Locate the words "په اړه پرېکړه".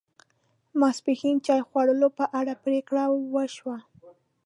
2.17-3.03